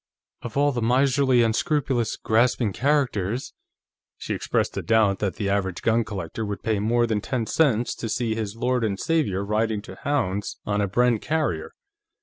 "Of 0.41 0.57
all 0.57 0.71
the 0.71 0.81
miserly, 0.81 1.43
unscrupulous, 1.43 2.15
grasping 2.15 2.73
characters..." 2.73 3.53
She 4.17 4.33
expressed 4.33 4.75
a 4.75 4.81
doubt 4.81 5.19
that 5.19 5.35
the 5.35 5.47
average 5.47 5.83
gun 5.83 6.03
collector 6.03 6.43
would 6.43 6.63
pay 6.63 6.79
more 6.79 7.05
than 7.05 7.21
ten 7.21 7.45
cents 7.45 7.93
to 7.97 8.09
see 8.09 8.33
his 8.33 8.55
Lord 8.55 8.83
and 8.83 8.99
Savior 8.99 9.45
riding 9.45 9.79
to 9.83 9.95
hounds 10.01 10.57
on 10.65 10.81
a 10.81 10.87
Bren 10.89 11.21
carrier. 11.21 11.75